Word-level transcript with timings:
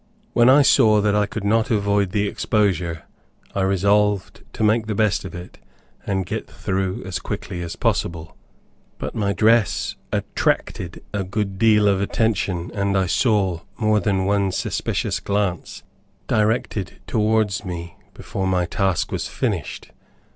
When 0.33 0.49
I 0.49 0.63
saw 0.63 0.99
that 0.99 1.13
I 1.15 1.27
could 1.27 1.43
not 1.43 1.69
avoid 1.69 2.09
the 2.09 2.27
exposure 2.27 3.03
I 3.53 3.61
resolved 3.61 4.43
to 4.53 4.63
make 4.63 4.87
the 4.87 4.95
best 4.95 5.25
of 5.25 5.35
it 5.35 5.59
and 6.07 6.25
get 6.25 6.47
through 6.49 7.03
as 7.05 7.19
quickly, 7.19 7.61
as 7.61 7.75
possible; 7.75 8.35
but 8.97 9.13
my 9.13 9.31
dress 9.31 9.95
attracted 10.11 11.03
a 11.13 11.23
good 11.23 11.59
deal 11.59 11.87
of 11.87 12.01
attention, 12.01 12.71
and 12.73 12.97
I 12.97 13.05
saw 13.05 13.59
more 13.77 13.99
than 13.99 14.25
one 14.25 14.51
suspicious 14.51 15.19
glance 15.19 15.83
directed 16.27 16.93
towards 17.05 17.63
me 17.63 17.95
before 18.15 18.47
my 18.47 18.65
task 18.65 19.11
was 19.11 19.27
finished. 19.27 19.91